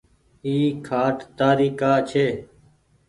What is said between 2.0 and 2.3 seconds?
ڇي۔